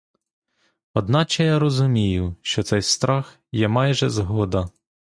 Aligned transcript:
Одначе 0.93 1.43
я 1.43 1.59
розумію, 1.59 2.35
що 2.41 2.63
цей 2.63 2.81
страх 2.81 3.39
є 3.51 3.67
майже 3.67 4.09
згода. 4.09 4.69